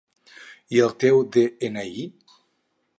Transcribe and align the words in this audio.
I 0.77 0.81
el 0.87 0.95
teu 1.05 1.21
de-ena-i? 1.37 2.05